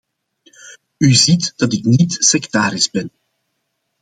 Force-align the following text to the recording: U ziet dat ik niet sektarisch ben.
U 0.97 1.13
ziet 1.13 1.53
dat 1.55 1.73
ik 1.73 1.83
niet 1.85 2.15
sektarisch 2.19 2.91
ben. 2.91 3.11